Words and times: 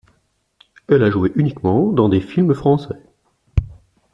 Elle 0.87 1.03
a 1.03 1.11
joué 1.11 1.31
uniquement 1.35 1.91
dans 1.93 2.09
des 2.09 2.21
films 2.21 2.55
français. 2.55 3.03